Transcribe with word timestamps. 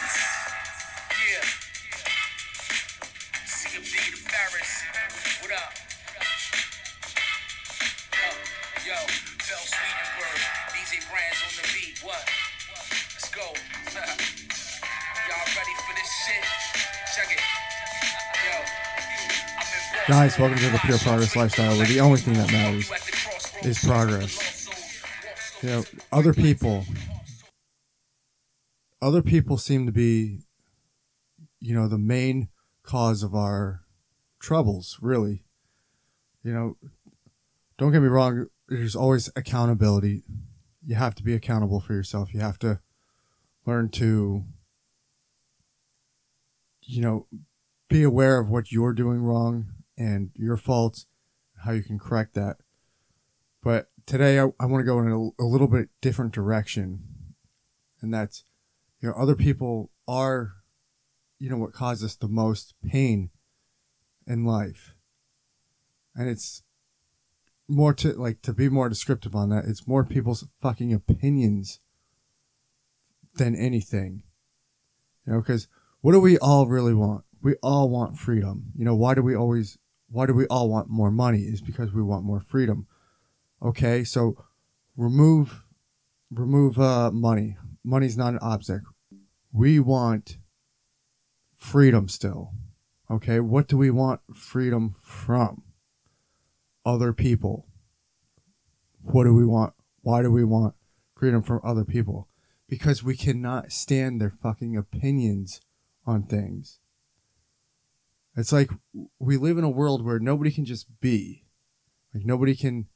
Benz. 0.00 0.16
Yeah. 1.20 1.44
CMD 3.44 3.92
to 3.92 4.18
Paris. 4.24 4.70
What 5.42 5.52
up? 5.52 5.72
Yo, 8.16 8.28
yo, 8.88 8.96
Phil 9.44 9.60
Swedenberg. 9.60 10.40
DJ 10.72 11.04
Brands 11.10 11.40
on 11.44 11.52
the 11.60 11.64
beat. 11.74 12.00
What? 12.02 12.24
Let's 13.12 13.28
go. 13.30 13.44
Y'all 15.28 15.48
ready 15.56 15.74
for 15.84 15.94
this 15.94 16.10
shit? 16.24 16.44
Check 17.16 17.32
it. 17.36 17.42
Guys, 20.08 20.38
welcome 20.38 20.58
to 20.58 20.70
the 20.70 20.78
Pure 20.78 20.98
Progress 20.98 21.36
Lifestyle, 21.36 21.76
where 21.76 21.86
the 21.86 22.00
only 22.00 22.18
thing 22.18 22.34
that 22.34 22.50
matters 22.50 22.90
is 23.62 23.78
progress. 23.84 24.66
You 25.62 25.68
know, 25.68 25.84
other 26.10 26.32
people, 26.32 26.84
other 29.02 29.22
people 29.22 29.56
seem 29.56 29.86
to 29.86 29.92
be, 29.92 30.40
you 31.58 31.74
know, 31.74 31.88
the 31.88 31.98
main 31.98 32.48
cause 32.82 33.22
of 33.22 33.34
our 33.34 33.82
troubles, 34.38 34.98
really. 35.00 35.44
You 36.42 36.52
know, 36.52 36.76
don't 37.78 37.92
get 37.92 38.02
me 38.02 38.08
wrong, 38.08 38.46
there's 38.68 38.96
always 38.96 39.30
accountability. 39.36 40.22
You 40.84 40.94
have 40.94 41.14
to 41.16 41.22
be 41.22 41.34
accountable 41.34 41.80
for 41.80 41.92
yourself. 41.92 42.32
You 42.32 42.40
have 42.40 42.58
to 42.60 42.80
learn 43.66 43.90
to, 43.90 44.44
you 46.82 47.00
know, 47.02 47.26
be 47.88 48.02
aware 48.02 48.40
of 48.40 48.48
what 48.48 48.72
you're 48.72 48.92
doing 48.92 49.22
wrong 49.22 49.66
and 49.98 50.30
your 50.34 50.56
faults, 50.56 51.06
how 51.64 51.72
you 51.72 51.82
can 51.82 51.98
correct 51.98 52.34
that. 52.34 52.58
But 53.62 53.90
today 54.06 54.40
I, 54.40 54.44
I 54.58 54.66
want 54.66 54.80
to 54.80 54.84
go 54.84 55.00
in 55.00 55.08
a, 55.08 55.42
a 55.42 55.44
little 55.44 55.68
bit 55.68 55.90
different 56.00 56.32
direction. 56.32 57.04
And 58.00 58.14
that's, 58.14 58.44
you 59.00 59.08
know, 59.08 59.14
other 59.14 59.34
people 59.34 59.90
are, 60.06 60.52
you 61.38 61.48
know, 61.48 61.56
what 61.56 61.72
causes 61.72 62.04
us 62.04 62.16
the 62.16 62.28
most 62.28 62.74
pain 62.86 63.30
in 64.26 64.44
life. 64.44 64.94
And 66.14 66.28
it's 66.28 66.62
more 67.66 67.94
to, 67.94 68.12
like, 68.12 68.42
to 68.42 68.52
be 68.52 68.68
more 68.68 68.88
descriptive 68.88 69.34
on 69.34 69.48
that, 69.50 69.64
it's 69.64 69.86
more 69.86 70.04
people's 70.04 70.46
fucking 70.60 70.92
opinions 70.92 71.80
than 73.36 73.54
anything. 73.54 74.24
You 75.26 75.34
know, 75.34 75.40
because 75.40 75.68
what 76.00 76.12
do 76.12 76.20
we 76.20 76.36
all 76.38 76.66
really 76.66 76.94
want? 76.94 77.24
We 77.42 77.54
all 77.62 77.88
want 77.88 78.18
freedom. 78.18 78.72
You 78.76 78.84
know, 78.84 78.94
why 78.94 79.14
do 79.14 79.22
we 79.22 79.34
always, 79.34 79.78
why 80.10 80.26
do 80.26 80.34
we 80.34 80.46
all 80.46 80.68
want 80.68 80.90
more 80.90 81.10
money? 81.10 81.40
Is 81.42 81.62
because 81.62 81.92
we 81.92 82.02
want 82.02 82.24
more 82.24 82.40
freedom. 82.40 82.86
Okay, 83.62 84.04
so 84.04 84.44
remove, 84.96 85.64
remove 86.30 86.78
uh, 86.78 87.10
money. 87.10 87.56
Money's 87.84 88.16
not 88.16 88.34
an 88.34 88.38
object. 88.40 88.84
We 89.52 89.80
want 89.80 90.38
freedom 91.56 92.08
still. 92.08 92.52
Okay, 93.10 93.40
what 93.40 93.66
do 93.66 93.76
we 93.76 93.90
want 93.90 94.20
freedom 94.34 94.94
from? 95.02 95.62
Other 96.84 97.12
people. 97.12 97.66
What 99.02 99.24
do 99.24 99.34
we 99.34 99.44
want? 99.44 99.74
Why 100.02 100.22
do 100.22 100.30
we 100.30 100.44
want 100.44 100.74
freedom 101.16 101.42
from 101.42 101.60
other 101.64 101.84
people? 101.84 102.28
Because 102.68 103.02
we 103.02 103.16
cannot 103.16 103.72
stand 103.72 104.20
their 104.20 104.30
fucking 104.30 104.76
opinions 104.76 105.60
on 106.06 106.22
things. 106.22 106.78
It's 108.36 108.52
like 108.52 108.70
we 109.18 109.36
live 109.36 109.58
in 109.58 109.64
a 109.64 109.70
world 109.70 110.04
where 110.04 110.18
nobody 110.18 110.50
can 110.50 110.64
just 110.64 110.86
be. 111.00 111.44
Like 112.14 112.24
nobody 112.24 112.54
can, 112.54 112.86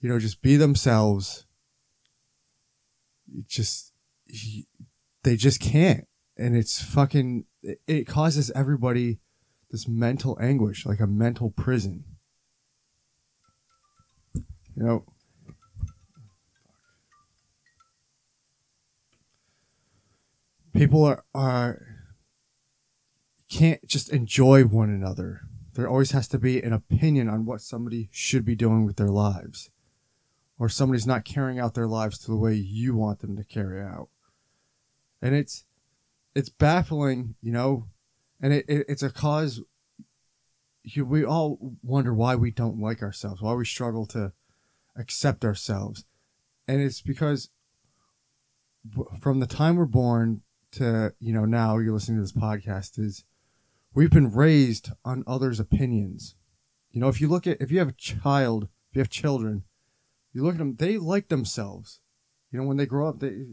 you 0.00 0.08
know, 0.08 0.18
just 0.18 0.42
be 0.42 0.56
themselves. 0.56 1.46
Just, 3.46 3.92
you- 4.26 4.64
they 5.22 5.36
just 5.36 5.60
can't. 5.60 6.06
And 6.36 6.56
it's 6.56 6.80
fucking, 6.82 7.44
it- 7.62 7.80
it 7.86 8.06
causes 8.06 8.50
everybody 8.52 9.18
this 9.70 9.86
mental 9.88 10.38
anguish, 10.40 10.86
like 10.86 11.00
a 11.00 11.06
mental 11.06 11.50
prison. 11.50 12.04
You 14.34 14.84
know, 14.84 15.04
people 20.72 21.04
are, 21.04 21.24
are 21.34 21.82
can't 23.50 23.86
just 23.86 24.10
enjoy 24.12 24.64
one 24.64 24.90
another. 24.90 25.40
There 25.74 25.88
always 25.88 26.10
has 26.12 26.28
to 26.28 26.38
be 26.38 26.60
an 26.62 26.72
opinion 26.72 27.28
on 27.28 27.44
what 27.44 27.60
somebody 27.60 28.08
should 28.12 28.44
be 28.44 28.54
doing 28.54 28.84
with 28.84 28.96
their 28.96 29.08
lives. 29.08 29.70
Or 30.58 30.68
somebody's 30.68 31.06
not 31.06 31.24
carrying 31.24 31.60
out 31.60 31.74
their 31.74 31.86
lives 31.86 32.18
to 32.18 32.30
the 32.30 32.36
way 32.36 32.54
you 32.54 32.96
want 32.96 33.20
them 33.20 33.36
to 33.36 33.44
carry 33.44 33.80
out. 33.80 34.08
And 35.22 35.34
it's 35.34 35.64
it's 36.34 36.48
baffling, 36.48 37.36
you 37.40 37.52
know, 37.52 37.86
and 38.40 38.52
it, 38.52 38.64
it 38.68 38.86
it's 38.88 39.02
a 39.02 39.10
cause 39.10 39.62
you, 40.94 41.04
we 41.04 41.24
all 41.24 41.58
wonder 41.82 42.14
why 42.14 42.34
we 42.34 42.50
don't 42.50 42.80
like 42.80 43.02
ourselves, 43.02 43.42
why 43.42 43.54
we 43.54 43.64
struggle 43.64 44.06
to 44.06 44.32
accept 44.96 45.44
ourselves. 45.44 46.04
And 46.66 46.80
it's 46.80 47.00
because 47.00 47.50
from 49.20 49.40
the 49.40 49.46
time 49.46 49.76
we're 49.76 49.86
born 49.86 50.42
to, 50.72 51.14
you 51.18 51.32
know, 51.32 51.44
now 51.44 51.78
you're 51.78 51.92
listening 51.92 52.18
to 52.18 52.22
this 52.22 52.32
podcast 52.32 52.98
is 52.98 53.24
we've 53.94 54.10
been 54.10 54.32
raised 54.32 54.90
on 55.04 55.24
others' 55.26 55.60
opinions. 55.60 56.34
You 56.90 57.00
know, 57.00 57.08
if 57.08 57.20
you 57.20 57.28
look 57.28 57.46
at 57.46 57.60
if 57.60 57.70
you 57.70 57.78
have 57.78 57.88
a 57.88 57.92
child, 57.92 58.64
if 58.90 58.96
you 58.96 59.00
have 59.00 59.10
children, 59.10 59.64
you 60.32 60.42
look 60.42 60.54
at 60.54 60.58
them, 60.58 60.76
they 60.76 60.98
like 60.98 61.28
themselves. 61.28 62.00
You 62.50 62.58
know, 62.58 62.66
when 62.66 62.76
they 62.76 62.86
grow 62.86 63.08
up, 63.08 63.20
they 63.20 63.46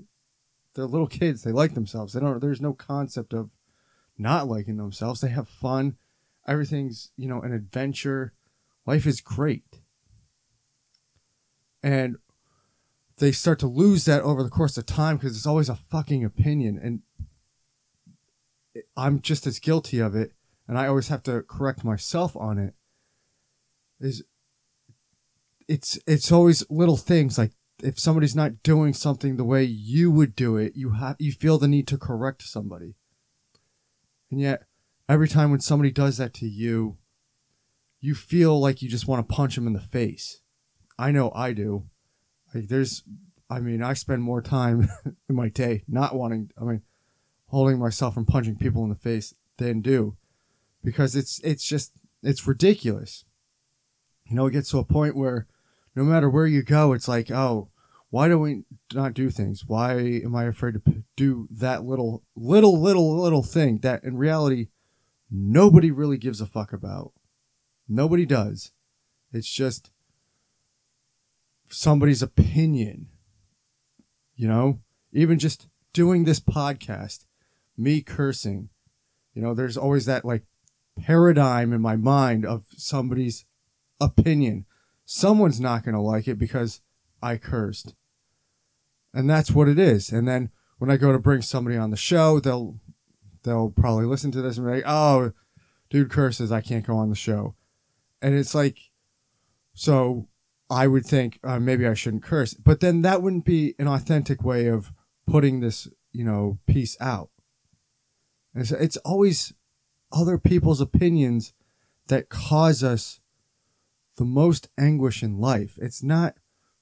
they're 0.74 0.86
little 0.86 1.08
kids, 1.08 1.44
they 1.44 1.52
like 1.52 1.74
themselves. 1.74 2.14
They 2.14 2.20
don't 2.20 2.40
there's 2.40 2.62
no 2.62 2.74
concept 2.74 3.34
of 3.34 3.50
not 4.18 4.48
liking 4.48 4.78
themselves. 4.78 5.22
They 5.22 5.30
have 5.30 5.48
fun. 5.48 5.98
Everything's, 6.48 7.12
you 7.18 7.28
know, 7.28 7.42
an 7.42 7.54
adventure. 7.54 8.34
Life 8.86 9.06
is 9.06 9.20
great. 9.22 9.82
And 11.82 12.18
they 13.18 13.32
start 13.32 13.60
to 13.60 13.68
lose 13.68 14.06
that 14.06 14.22
over 14.22 14.44
the 14.44 14.50
course 14.50 14.78
of 14.78 14.86
time 14.86 15.18
because 15.18 15.36
it's 15.36 15.46
always 15.46 15.70
a 15.70 15.76
fucking 15.76 16.24
opinion 16.24 16.80
and 16.82 17.02
I'm 18.98 19.22
just 19.22 19.48
as 19.48 19.60
guilty 19.60 20.00
of 20.00 20.16
it 20.16 20.34
and 20.68 20.78
I 20.78 20.88
always 20.88 21.08
have 21.08 21.24
to 21.24 21.42
correct 21.44 21.84
myself 21.84 22.36
on 22.36 22.58
it 22.58 22.74
is 24.00 24.24
it's 25.68 25.98
it's 26.06 26.32
always 26.32 26.64
little 26.70 26.98
things 26.98 27.38
like 27.38 27.52
if 27.84 28.00
somebody's 28.00 28.36
not 28.36 28.64
doing 28.64 28.94
something 28.94 29.36
the 29.36 29.44
way 29.44 29.64
you 29.64 30.12
would 30.12 30.36
do 30.36 30.58
it 30.58 30.76
you 30.76 30.92
have 30.92 31.16
you 31.20 31.32
feel 31.32 31.58
the 31.58 31.68
need 31.68 31.88
to 31.88 31.98
correct 31.98 32.44
somebody. 32.44 32.96
And 34.32 34.40
yet 34.40 34.64
every 35.10 35.28
time 35.28 35.52
when 35.52 35.60
somebody 35.60 35.92
does 35.92 36.18
that 36.18 36.34
to 36.36 36.48
you 36.48 36.98
you 38.00 38.14
feel 38.14 38.60
like 38.60 38.82
you 38.82 38.90
just 38.90 39.08
want 39.08 39.28
to 39.28 39.36
punch 39.36 39.56
them 39.56 39.68
in 39.68 39.74
the 39.74 39.80
face. 39.80 40.42
I 40.98 41.12
know 41.12 41.32
I 41.34 41.54
do. 41.54 41.86
Like 42.54 42.68
there's 42.68 43.04
I 43.50 43.60
mean 43.60 43.82
I 43.82 43.94
spend 43.94 44.22
more 44.22 44.42
time 44.42 44.88
in 45.30 45.36
my 45.36 45.50
day 45.50 45.84
not 45.88 46.16
wanting 46.16 46.52
I 46.60 46.64
mean 46.64 46.82
holding 47.48 47.80
myself 47.80 48.14
from 48.14 48.26
punching 48.26 48.58
people 48.58 48.84
in 48.84 48.90
the 48.90 48.96
face 48.96 49.34
than 49.58 49.82
do. 49.82 50.16
Because 50.84 51.16
it's 51.16 51.40
it's 51.40 51.66
just 51.66 51.94
it's 52.22 52.48
ridiculous. 52.48 53.26
You 54.26 54.36
know 54.36 54.46
it 54.46 54.52
gets 54.52 54.70
to 54.72 54.80
a 54.80 54.86
point 54.86 55.16
where 55.16 55.48
no 55.96 56.04
matter 56.04 56.30
where 56.30 56.48
you 56.48 56.62
go 56.64 56.94
it's 56.94 57.08
like 57.08 57.32
oh 57.32 57.70
why 58.16 58.30
do 58.30 58.40
we 58.40 58.64
not 58.94 59.14
do 59.14 59.30
things? 59.30 59.66
Why 59.66 59.98
am 59.98 60.38
i 60.38 60.46
afraid 60.46 60.76
to 60.76 61.04
do 61.18 61.50
that 61.52 61.84
little 61.84 62.24
little 62.34 62.82
little 62.82 63.22
little 63.22 63.44
thing 63.44 63.80
that 63.80 64.06
in 64.06 64.16
reality 64.16 64.70
nobody 65.30 65.92
really 65.92 66.18
gives 66.18 66.40
a 66.40 66.46
fuck 66.46 66.72
about. 66.72 67.12
Nobody 67.90 68.26
does. 68.26 68.72
It's 69.34 69.52
just 69.52 69.92
somebody's 71.70 72.22
opinion 72.22 73.08
you 74.38 74.48
know? 74.48 74.80
Even 75.12 75.38
just 75.38 75.68
doing 75.92 76.24
this 76.24 76.40
podcast 76.40 77.26
me 77.78 78.02
cursing 78.02 78.70
you 79.34 79.42
know 79.42 79.54
there's 79.54 79.76
always 79.76 80.06
that 80.06 80.24
like 80.24 80.44
paradigm 80.98 81.74
in 81.74 81.82
my 81.82 81.98
mind 81.98 82.46
of 82.46 82.64
somebody's 82.78 83.44
opinion 84.00 84.66
someone's 85.06 85.60
not 85.60 85.84
going 85.84 85.96
to 85.96 86.02
like 86.02 86.28
it 86.28 86.38
because 86.38 86.82
i 87.22 87.38
cursed. 87.38 87.96
And 89.14 89.30
that's 89.30 89.52
what 89.52 89.70
it 89.70 89.80
is. 89.80 90.12
And 90.12 90.28
then 90.28 90.50
when 90.78 90.90
i 90.90 90.98
go 90.98 91.12
to 91.12 91.20
bring 91.20 91.42
somebody 91.42 91.78
on 91.78 91.92
the 91.92 91.98
show 91.98 92.40
they'll 92.40 92.80
they'll 93.44 93.70
probably 93.70 94.06
listen 94.06 94.32
to 94.32 94.42
this 94.42 94.58
and 94.58 94.66
be 94.66 94.74
like 94.74 94.84
oh 94.86 95.32
dude 95.90 96.10
curses. 96.10 96.52
I 96.52 96.62
can't 96.62 96.86
go 96.86 96.98
on 96.98 97.10
the 97.10 97.16
show. 97.16 97.56
And 98.22 98.36
it's 98.36 98.56
like 98.56 98.78
so 99.74 100.28
i 100.70 100.88
would 100.88 101.06
think 101.06 101.40
uh, 101.44 101.60
maybe 101.60 101.88
i 101.88 101.94
shouldn't 101.94 102.24
curse. 102.24 102.54
But 102.54 102.80
then 102.80 103.04
that 103.04 103.22
wouldn't 103.22 103.46
be 103.46 103.76
an 103.80 103.88
authentic 103.88 104.44
way 104.44 104.68
of 104.68 104.92
putting 105.28 105.60
this 105.60 105.88
you 106.12 106.24
know 106.24 106.58
piece 106.66 106.98
out. 107.00 107.30
And 108.54 108.64
it's, 108.64 108.72
it's 108.72 108.98
always 108.98 109.54
other 110.12 110.38
people's 110.38 110.82
opinions 110.82 111.54
that 112.08 112.30
cause 112.30 112.84
us 112.84 113.20
the 114.18 114.26
most 114.26 114.70
anguish 114.78 115.24
in 115.24 115.40
life. 115.40 115.78
It's 115.82 116.04
not 116.04 116.36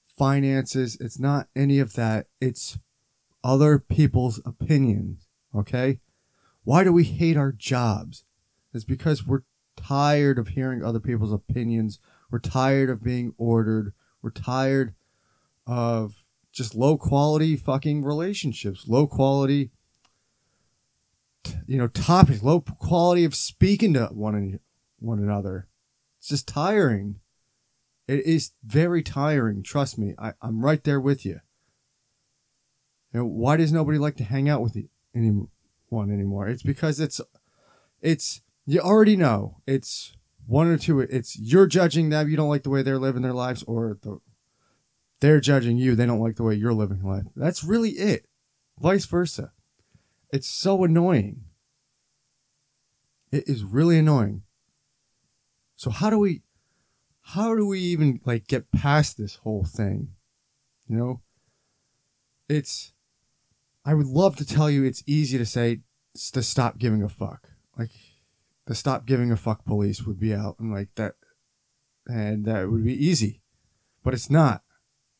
finances, 0.05 0.97
it's 0.99 1.19
not 1.19 1.47
any 1.55 1.79
of 1.79 1.93
that. 1.93 2.27
It's 2.39 2.77
other 3.43 3.79
people's 3.79 4.39
opinions 4.45 5.27
Okay? 5.55 5.99
Why 6.63 6.83
do 6.83 6.91
we 6.91 7.03
hate 7.03 7.37
our 7.37 7.51
jobs? 7.51 8.23
It's 8.73 8.85
because 8.85 9.25
we're 9.25 9.43
tired 9.75 10.39
of 10.39 10.49
hearing 10.49 10.83
other 10.83 10.99
people's 10.99 11.33
opinions. 11.33 11.99
We're 12.31 12.39
tired 12.39 12.89
of 12.89 13.03
being 13.03 13.33
ordered. 13.37 13.93
We're 14.21 14.31
tired 14.31 14.93
of 15.67 16.23
just 16.51 16.75
low 16.75 16.97
quality 16.97 17.55
fucking 17.55 18.03
relationships, 18.03 18.87
low 18.87 19.07
quality, 19.07 19.71
you 21.65 21.77
know, 21.77 21.87
topics, 21.87 22.43
low 22.43 22.61
quality 22.61 23.25
of 23.25 23.35
speaking 23.35 23.93
to 23.93 24.05
one 24.07 24.59
one 24.99 25.19
another. 25.19 25.67
It's 26.19 26.29
just 26.29 26.47
tiring. 26.47 27.19
It 28.07 28.25
is 28.25 28.51
very 28.65 29.01
tiring. 29.01 29.63
Trust 29.63 29.97
me. 29.97 30.13
I, 30.17 30.33
I'm 30.41 30.63
right 30.63 30.83
there 30.83 30.99
with 30.99 31.25
you. 31.25 31.39
Know, 33.13 33.25
why 33.25 33.57
does 33.57 33.71
nobody 33.71 33.97
like 33.97 34.17
to 34.17 34.23
hang 34.23 34.49
out 34.49 34.61
with 34.61 34.75
you, 34.75 34.89
anyone 35.15 35.47
anymore? 35.91 36.47
It's 36.47 36.63
because 36.63 36.99
it's, 36.99 37.21
it's, 38.01 38.41
you 38.65 38.79
already 38.79 39.15
know 39.15 39.57
it's 39.67 40.15
one 40.47 40.67
or 40.67 40.77
two. 40.77 40.99
It's 40.99 41.37
you're 41.37 41.67
judging 41.67 42.09
them. 42.09 42.29
You 42.29 42.37
don't 42.37 42.49
like 42.49 42.63
the 42.63 42.69
way 42.69 42.81
they're 42.81 42.97
living 42.97 43.21
their 43.21 43.33
lives 43.33 43.63
or 43.63 43.99
the, 44.01 44.19
they're 45.19 45.39
judging 45.39 45.77
you. 45.77 45.95
They 45.95 46.05
don't 46.05 46.19
like 46.19 46.37
the 46.37 46.43
way 46.43 46.55
you're 46.55 46.73
living 46.73 47.03
life. 47.03 47.25
That's 47.35 47.63
really 47.63 47.91
it. 47.91 48.25
Vice 48.79 49.05
versa. 49.05 49.51
It's 50.31 50.47
so 50.47 50.83
annoying. 50.83 51.43
It 53.31 53.47
is 53.47 53.63
really 53.63 53.99
annoying. 53.99 54.43
So 55.75 55.89
how 55.89 56.09
do 56.09 56.17
we 56.19 56.42
how 57.23 57.55
do 57.55 57.65
we 57.65 57.79
even 57.79 58.19
like 58.25 58.47
get 58.47 58.71
past 58.71 59.17
this 59.17 59.35
whole 59.35 59.63
thing? 59.63 60.09
You 60.87 60.97
know? 60.97 61.21
It's 62.49 62.93
I 63.85 63.93
would 63.93 64.07
love 64.07 64.35
to 64.37 64.45
tell 64.45 64.69
you 64.69 64.83
it's 64.83 65.03
easy 65.07 65.37
to 65.37 65.45
say 65.45 65.79
to 66.33 66.43
stop 66.43 66.77
giving 66.77 67.01
a 67.01 67.09
fuck. 67.09 67.49
Like 67.77 67.91
the 68.65 68.75
stop 68.75 69.05
giving 69.05 69.31
a 69.31 69.37
fuck 69.37 69.65
police 69.65 70.03
would 70.03 70.19
be 70.19 70.33
out 70.33 70.57
and 70.59 70.71
like 70.71 70.89
that 70.95 71.15
and 72.05 72.45
that 72.45 72.69
would 72.69 72.83
be 72.83 73.05
easy. 73.05 73.41
But 74.03 74.13
it's 74.13 74.29
not. 74.29 74.61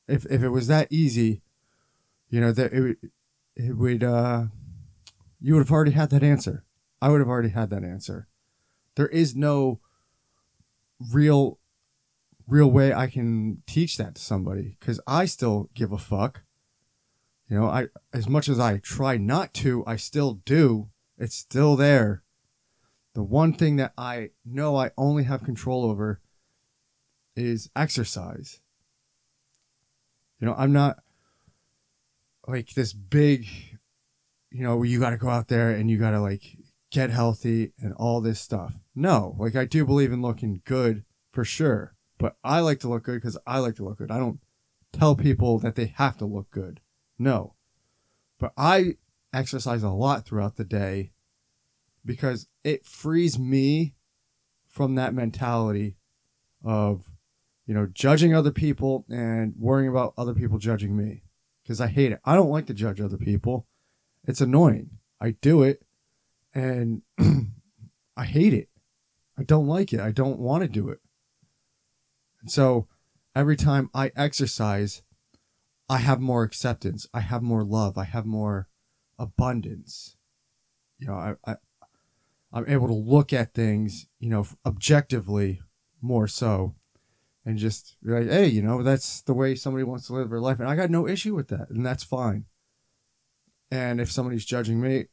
If 0.08 0.26
if 0.26 0.44
it 0.44 0.50
was 0.50 0.68
that 0.68 0.92
easy, 0.92 1.42
you 2.30 2.42
know, 2.42 2.52
that 2.52 2.74
it 2.74 2.98
it 3.56 3.78
would 3.78 4.04
uh 4.04 4.46
you 5.40 5.54
would 5.54 5.62
have 5.62 5.72
already 5.72 5.92
had 5.92 6.10
that 6.10 6.24
answer. 6.24 6.66
I 7.02 7.10
would 7.10 7.22
have 7.22 7.30
already 7.30 7.50
had 7.50 7.70
that 7.70 7.84
answer. 7.84 8.28
There 8.96 9.08
is 9.08 9.36
no 9.36 9.80
real 11.12 11.60
real 12.48 12.70
way 12.70 12.94
I 12.94 13.08
can 13.08 13.64
teach 13.68 13.98
that 13.98 14.16
to 14.16 14.22
somebody 14.22 14.78
cuz 14.80 15.00
I 15.08 15.26
still 15.26 15.70
give 15.74 15.92
a 15.92 15.98
fuck. 15.98 16.44
You 17.50 17.60
know, 17.60 17.68
I 17.68 17.88
as 18.14 18.28
much 18.28 18.50
as 18.50 18.60
I 18.60 18.78
try 18.78 19.18
not 19.18 19.54
to, 19.56 19.84
I 19.86 19.96
still 19.96 20.36
do. 20.46 20.90
It's 21.18 21.36
still 21.36 21.76
there. 21.76 22.24
The 23.14 23.24
one 23.24 23.54
thing 23.54 23.76
that 23.76 23.94
I 23.98 24.32
know 24.44 24.76
I 24.76 24.92
only 24.98 25.24
have 25.24 25.44
control 25.44 25.86
over 25.86 26.20
is 27.36 27.70
exercise. 27.76 28.60
You 30.40 30.48
know, 30.48 30.56
I'm 30.58 30.74
not 30.74 30.98
like 32.48 32.74
this 32.74 32.94
big, 32.94 33.48
you 34.52 34.64
know, 34.64 34.84
you 34.84 35.00
got 35.00 35.12
to 35.12 35.18
go 35.18 35.30
out 35.30 35.48
there 35.48 35.70
and 35.70 35.90
you 35.90 35.98
got 35.98 36.12
to 36.12 36.20
like 36.20 36.58
get 36.92 37.10
healthy 37.10 37.74
and 37.80 37.94
all 37.94 38.22
this 38.22 38.40
stuff. 38.40 38.76
No, 38.96 39.36
like 39.40 39.56
I 39.56 39.66
do 39.66 39.86
believe 39.86 40.12
in 40.12 40.22
looking 40.22 40.62
good 40.66 41.04
for 41.32 41.46
sure, 41.46 41.93
but 42.18 42.38
I 42.44 42.60
like 42.60 42.80
to 42.82 42.90
look 42.90 43.04
good 43.04 43.16
because 43.16 43.38
I 43.46 43.60
like 43.60 43.76
to 43.76 43.84
look 43.84 43.98
good. 43.98 44.12
I 44.12 44.18
don't 44.18 44.40
tell 44.92 45.16
people 45.16 45.60
that 45.60 45.76
they 45.76 45.94
have 45.98 46.18
to 46.18 46.26
look 46.26 46.52
good. 46.52 46.80
No, 47.18 47.56
but 48.40 48.54
I 48.58 48.98
exercise 49.34 49.84
a 49.84 49.90
lot 49.90 50.26
throughout 50.26 50.56
the 50.56 50.64
day 50.64 51.12
because 52.06 52.48
it 52.64 52.86
frees 52.86 53.40
me 53.40 53.96
from 54.68 54.96
that 54.96 55.14
mentality 55.14 55.96
of, 56.64 57.12
you 57.66 57.74
know, 57.74 57.88
judging 57.92 58.34
other 58.34 58.52
people 58.52 59.06
and 59.10 59.54
worrying 59.58 59.90
about 59.90 60.14
other 60.18 60.34
people 60.34 60.58
judging 60.58 60.96
me 60.96 61.24
because 61.62 61.80
I 61.80 61.88
hate 61.88 62.12
it. 62.12 62.20
I 62.26 62.36
don't 62.36 62.50
like 62.50 62.66
to 62.68 62.74
judge 62.74 63.00
other 63.00 63.18
people. 63.18 63.68
It's 64.26 64.42
annoying. 64.42 64.92
I 65.20 65.32
do 65.32 65.64
it 65.64 65.84
and 66.54 67.02
I 68.18 68.26
hate 68.26 68.54
it. 68.54 68.70
I 69.38 69.44
don't 69.44 69.68
like 69.68 69.94
it. 69.94 70.00
I 70.00 70.12
don't 70.12 70.40
want 70.40 70.64
to 70.64 70.68
do 70.68 70.90
it. 70.90 71.00
And 72.44 72.52
so 72.52 72.88
every 73.36 73.56
time 73.56 73.90
I 73.94 74.12
exercise, 74.16 75.02
I 75.90 75.98
have 75.98 76.20
more 76.20 76.44
acceptance. 76.44 77.08
I 77.14 77.22
have 77.22 77.42
more 77.42 77.64
love. 77.64 77.98
I 77.98 78.04
have 78.04 78.26
more 78.26 78.68
abundance. 79.18 80.16
You 81.00 81.08
know, 81.08 81.16
I, 81.16 81.36
I 81.46 81.56
I'm 82.52 82.70
able 82.70 82.88
to 82.88 82.94
look 82.94 83.34
at 83.34 83.56
things, 83.56 84.06
you 84.20 84.30
know, 84.30 84.46
objectively 84.66 85.62
more 86.02 86.28
so 86.28 86.76
and 87.46 87.58
just 87.58 87.98
be 88.04 88.12
like, 88.12 88.30
hey, 88.30 88.46
you 88.46 88.62
know, 88.62 88.84
that's 88.84 89.22
the 89.22 89.34
way 89.34 89.56
somebody 89.56 89.84
wants 89.84 90.08
to 90.08 90.14
live 90.14 90.30
their 90.30 90.40
life. 90.40 90.60
And 90.60 90.70
I 90.70 90.76
got 90.76 90.92
no 90.92 91.08
issue 91.08 91.34
with 91.34 91.48
that. 91.48 91.70
And 91.72 91.84
that's 91.84 92.04
fine. 92.04 92.46
And 93.72 94.00
if 94.00 94.12
somebody's 94.12 94.46
judging 94.46 94.80
me, 94.80 95.08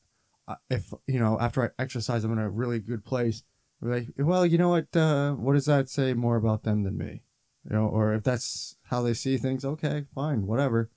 if 0.69 0.93
you 1.07 1.19
know 1.19 1.39
after 1.41 1.63
I 1.63 1.83
exercise, 1.83 2.25
I'm 2.25 2.33
in 2.33 2.39
a 2.39 2.51
really 2.51 2.79
good 2.79 3.05
place. 3.05 3.43
Like, 3.83 4.09
well, 4.19 4.45
you 4.45 4.59
know 4.59 4.69
what? 4.71 4.95
Uh, 4.95 5.33
what 5.33 5.55
does 5.55 5.67
that 5.67 5.89
say 5.89 6.13
more 6.13 6.37
about 6.37 6.65
them 6.65 6.83
than 6.83 6.99
me? 6.99 7.23
You 7.65 7.77
know, 7.77 7.87
or 7.87 8.15
if 8.15 8.23
that's 8.23 8.77
how 8.85 9.03
they 9.03 9.15
see 9.15 9.37
things, 9.37 9.65
okay, 9.65 10.05
fine, 10.15 10.47
whatever. 10.47 10.91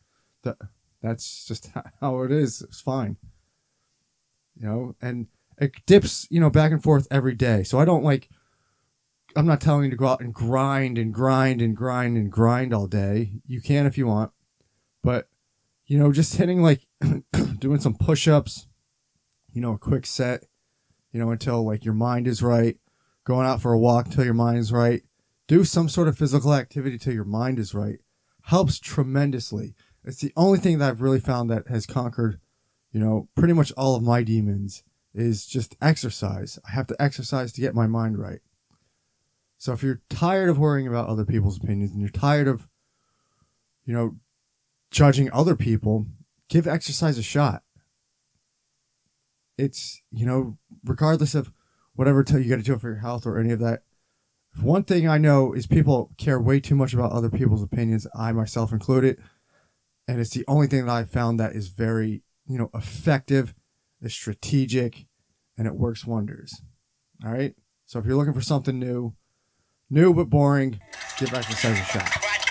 That 0.43 0.57
that's 1.01 1.45
just 1.45 1.69
how 2.01 2.21
it 2.23 2.31
is. 2.31 2.61
It's 2.61 2.81
fine. 2.81 3.17
You 4.55 4.67
know, 4.67 4.95
and 5.01 5.27
it 5.57 5.85
dips, 5.85 6.27
you 6.29 6.39
know, 6.39 6.49
back 6.49 6.71
and 6.71 6.83
forth 6.83 7.07
every 7.09 7.35
day. 7.35 7.63
So 7.63 7.79
I 7.79 7.85
don't 7.85 8.03
like. 8.03 8.29
I'm 9.35 9.47
not 9.47 9.61
telling 9.61 9.85
you 9.85 9.89
to 9.89 9.97
go 9.97 10.07
out 10.07 10.21
and 10.21 10.33
grind 10.33 10.97
and 10.97 11.11
grind 11.11 11.59
and 11.59 11.75
grind 11.75 12.17
and 12.17 12.31
grind 12.31 12.73
all 12.73 12.85
day. 12.85 13.31
You 13.47 13.61
can 13.61 13.87
if 13.87 13.97
you 13.97 14.05
want, 14.05 14.31
but 15.01 15.27
you 15.85 15.97
know, 15.97 16.11
just 16.11 16.35
hitting 16.35 16.61
like 16.61 16.87
doing 17.59 17.79
some 17.79 17.95
push-ups, 17.95 18.67
you 19.51 19.61
know, 19.61 19.73
a 19.73 19.77
quick 19.77 20.05
set, 20.05 20.45
you 21.13 21.19
know, 21.19 21.31
until 21.31 21.65
like 21.65 21.85
your 21.85 21.93
mind 21.93 22.27
is 22.27 22.41
right. 22.41 22.75
Going 23.23 23.47
out 23.47 23.61
for 23.61 23.71
a 23.71 23.79
walk 23.79 24.07
until 24.07 24.25
your 24.25 24.33
mind 24.33 24.57
is 24.57 24.73
right. 24.73 25.03
Do 25.47 25.63
some 25.63 25.87
sort 25.87 26.09
of 26.09 26.17
physical 26.17 26.53
activity 26.53 26.97
till 26.97 27.13
your 27.13 27.23
mind 27.23 27.59
is 27.59 27.73
right. 27.73 27.99
Helps 28.45 28.79
tremendously. 28.79 29.75
It's 30.03 30.19
the 30.19 30.33
only 30.35 30.59
thing 30.59 30.79
that 30.79 30.89
I've 30.89 31.01
really 31.01 31.21
found 31.21 31.49
that 31.49 31.69
has 31.69 31.85
conquered, 31.85 32.41
you 32.91 32.99
know, 32.99 33.29
pretty 33.35 33.53
much 33.53 33.71
all 33.77 33.95
of 33.95 34.03
my 34.03 34.23
demons 34.23 34.83
is 35.13 35.45
just 35.45 35.77
exercise. 35.81 36.59
I 36.67 36.71
have 36.71 36.87
to 36.87 37.01
exercise 37.01 37.53
to 37.53 37.61
get 37.61 37.75
my 37.75 37.87
mind 37.87 38.17
right. 38.17 38.39
So 39.57 39.71
if 39.71 39.83
you're 39.83 40.01
tired 40.09 40.49
of 40.49 40.57
worrying 40.57 40.87
about 40.87 41.07
other 41.07 41.23
people's 41.23 41.57
opinions 41.57 41.91
and 41.91 42.01
you're 42.01 42.09
tired 42.09 42.49
of, 42.49 42.67
you 43.85 43.93
know, 43.93 44.17
judging 44.91 45.31
other 45.31 45.55
people, 45.55 46.07
give 46.49 46.67
exercise 46.67 47.17
a 47.17 47.23
shot 47.23 47.63
it's 49.57 50.01
you 50.11 50.25
know 50.25 50.57
regardless 50.83 51.35
of 51.35 51.51
whatever 51.95 52.23
t- 52.23 52.39
you 52.39 52.49
got 52.49 52.57
to 52.57 52.63
do 52.63 52.77
for 52.77 52.89
your 52.89 52.97
health 52.99 53.25
or 53.25 53.37
any 53.37 53.51
of 53.51 53.59
that 53.59 53.83
one 54.61 54.83
thing 54.83 55.07
i 55.07 55.17
know 55.17 55.53
is 55.53 55.65
people 55.65 56.11
care 56.17 56.39
way 56.39 56.59
too 56.59 56.75
much 56.75 56.93
about 56.93 57.11
other 57.11 57.29
people's 57.29 57.63
opinions 57.63 58.07
i 58.15 58.31
myself 58.31 58.71
included 58.71 59.21
and 60.07 60.19
it's 60.19 60.31
the 60.31 60.45
only 60.47 60.67
thing 60.67 60.85
that 60.85 60.91
i 60.91 61.03
found 61.03 61.39
that 61.39 61.53
is 61.53 61.69
very 61.69 62.23
you 62.47 62.57
know 62.57 62.69
effective 62.73 63.53
is 64.01 64.13
strategic 64.13 65.05
and 65.57 65.67
it 65.67 65.75
works 65.75 66.05
wonders. 66.05 66.61
All 67.25 67.31
right 67.31 67.55
so 67.85 67.99
if 67.99 68.05
you're 68.05 68.17
looking 68.17 68.33
for 68.33 68.41
something 68.41 68.79
new 68.79 69.13
new 69.89 70.13
but 70.13 70.29
boring 70.29 70.79
get 71.17 71.31
back 71.31 71.47
give 71.47 71.57
exercise 71.57 71.79
a 71.79 71.83
shot 71.83 72.42